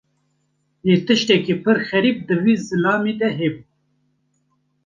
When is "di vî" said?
2.27-2.55